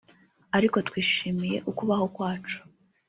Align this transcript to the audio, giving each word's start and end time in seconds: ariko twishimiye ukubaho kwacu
ariko 0.57 0.77
twishimiye 0.87 1.57
ukubaho 1.69 2.05
kwacu 2.15 2.57